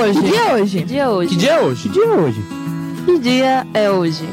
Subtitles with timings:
[0.00, 0.20] hoje?
[0.20, 0.78] Que dia é hoje?
[0.78, 1.28] Que dia é hoje?
[1.30, 1.82] Que dia é hoje?
[1.82, 2.44] Que dia é hoje?
[3.04, 4.28] Que dia é hoje?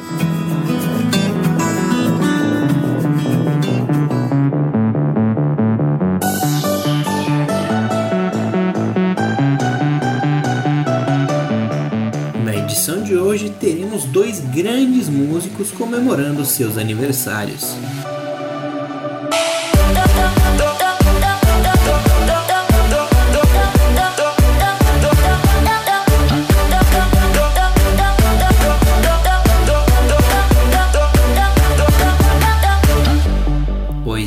[12.43, 17.75] Na edição de hoje teremos dois grandes músicos comemorando seus aniversários.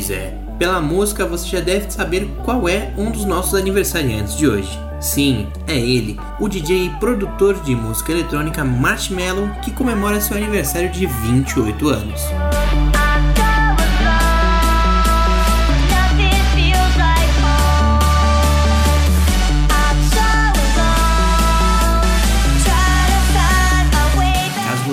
[0.01, 4.47] Pois é, pela música você já deve saber qual é um dos nossos aniversariantes de
[4.47, 4.79] hoje.
[4.99, 10.89] Sim, é ele, o DJ e produtor de música eletrônica Marshmello, que comemora seu aniversário
[10.89, 12.19] de 28 anos.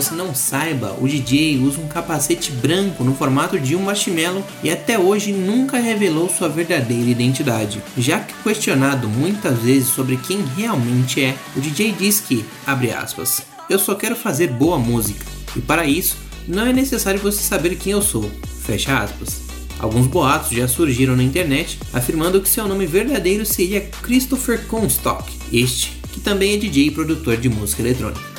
[0.02, 4.70] Você não saiba, o DJ usa um capacete branco no formato de um marshmallow e
[4.70, 7.82] até hoje nunca revelou sua verdadeira identidade.
[7.96, 13.42] Já que questionado muitas vezes sobre quem realmente é, o DJ diz que, abre aspas,
[13.68, 15.26] eu só quero fazer boa música
[15.56, 18.30] e para isso não é necessário você saber quem eu sou,
[18.62, 19.48] fecha aspas.
[19.80, 25.98] Alguns boatos já surgiram na internet afirmando que seu nome verdadeiro seria Christopher Comstock, este
[26.12, 28.37] que também é DJ e produtor de música eletrônica.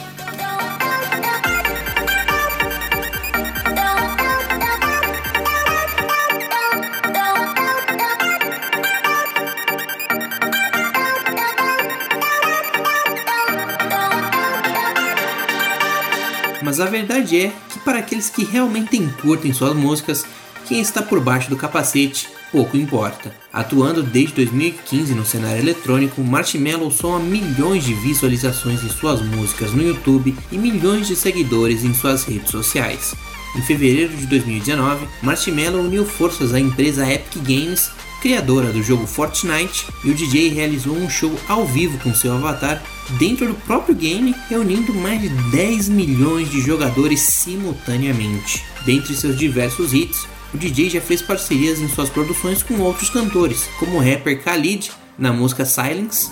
[16.69, 20.23] Mas a verdade é que para aqueles que realmente curtem suas músicas,
[20.67, 23.35] quem está por baixo do capacete pouco importa.
[23.51, 29.81] Atuando desde 2015 no cenário eletrônico, Marshmello soma milhões de visualizações em suas músicas no
[29.81, 33.15] YouTube e milhões de seguidores em suas redes sociais.
[33.55, 37.89] Em fevereiro de 2019, Marshmello uniu forças à empresa Epic Games,
[38.21, 42.81] criadora do jogo Fortnite, e o DJ realizou um show ao vivo com seu avatar
[43.17, 48.63] dentro do próprio game, reunindo mais de 10 milhões de jogadores simultaneamente.
[48.85, 53.69] Dentre seus diversos hits, o DJ já fez parcerias em suas produções com outros cantores,
[53.79, 56.31] como o rapper Khalid na música Silence.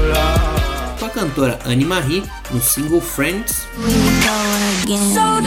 [1.13, 2.23] Cantora Anne Marie
[2.53, 3.67] no single Friends,
[5.13, 5.41] So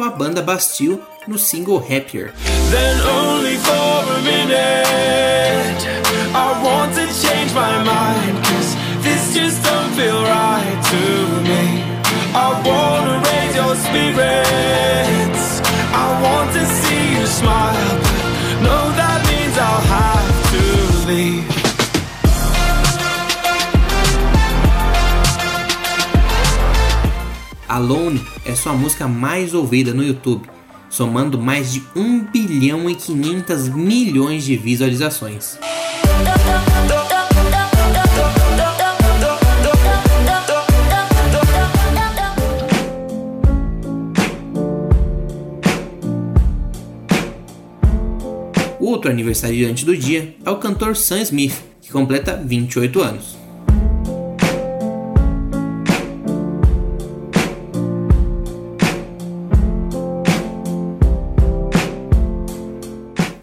[0.00, 2.32] com a banda Bastille no single Happier.
[2.70, 3.00] Then
[27.70, 30.50] Alone é sua música mais ouvida no YouTube,
[30.88, 35.56] somando mais de 1 bilhão e 500 milhões de visualizações.
[48.80, 53.38] Outro aniversariante do dia é o cantor Sam Smith, que completa 28 anos.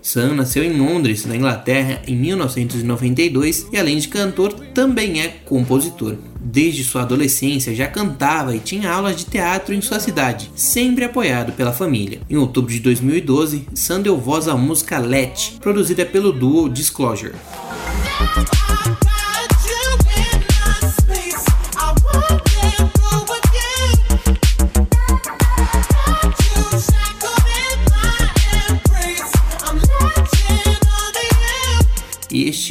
[0.08, 6.16] Sam nasceu em Londres, na Inglaterra, em 1992 e, além de cantor, também é compositor.
[6.40, 11.52] Desde sua adolescência já cantava e tinha aulas de teatro em sua cidade, sempre apoiado
[11.52, 12.22] pela família.
[12.30, 17.36] Em outubro de 2012, Sam deu voz à música Let, produzida pelo duo Disclosure.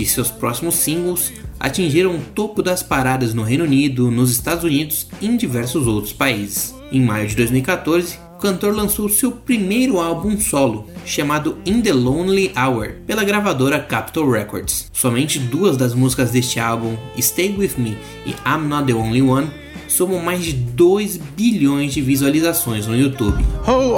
[0.06, 5.26] Seus próximos singles atingiram o topo das paradas no Reino Unido, nos Estados Unidos e
[5.26, 6.74] em diversos outros países.
[6.92, 12.52] Em maio de 2014, o cantor lançou seu primeiro álbum solo, chamado In the Lonely
[12.56, 14.90] Hour, pela gravadora Capitol Records.
[14.92, 19.50] Somente duas das músicas deste álbum, Stay With Me e I'm Not the Only One,
[19.88, 23.44] somam mais de 2 bilhões de visualizações no YouTube.
[23.66, 23.96] Oh,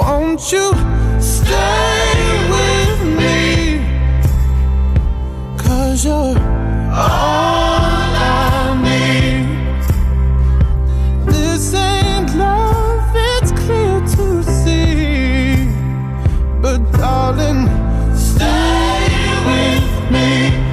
[5.99, 6.39] Cause you're all
[8.15, 9.43] I need.
[11.25, 15.67] This ain't love, it's clear to see.
[16.61, 17.67] But darling,
[18.15, 19.09] stay
[19.45, 20.69] with me.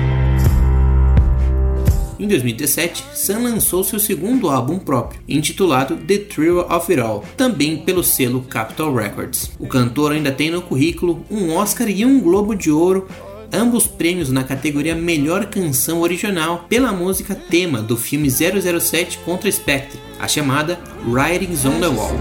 [2.20, 7.78] Em 2017, Sam lançou seu segundo álbum próprio, intitulado The Thrill of It All, também
[7.78, 9.50] pelo selo Capitol Records.
[9.58, 13.08] O cantor ainda tem no currículo um Oscar e um Globo de Ouro,
[13.52, 20.00] ambos prêmios na categoria Melhor Canção Original pela música tema do filme 007 contra Spectre,
[20.18, 22.12] a chamada Writings on the Wall.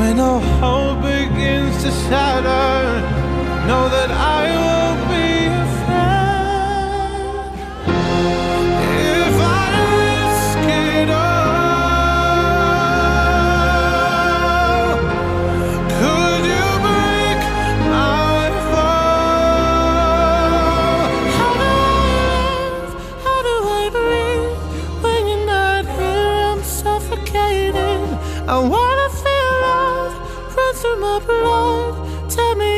[0.00, 3.02] When all hope begins to shatter,
[3.66, 3.99] know that
[30.80, 32.30] through my blood.
[32.30, 32.69] Tell me